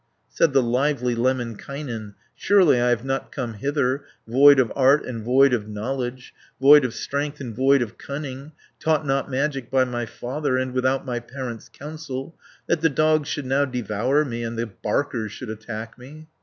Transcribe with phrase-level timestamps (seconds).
[0.29, 5.53] Said the lively Lemminkainen, "Surely I have not come hither, Void of art and void
[5.53, 8.51] of knowledge, Void of strength and void of cunning,
[8.83, 10.57] 430 Taught not magic by my father.
[10.57, 12.35] And without my parents' counsel
[12.65, 16.25] That the dogs should now devour me, And the barkers should attack me.